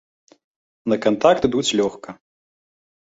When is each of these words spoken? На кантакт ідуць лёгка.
На 0.93 0.97
кантакт 1.05 1.47
ідуць 1.49 1.67
лёгка. 1.81 2.09